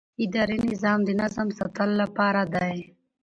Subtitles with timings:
[0.23, 2.75] اداري نظام د نظم ساتلو لپاره دی.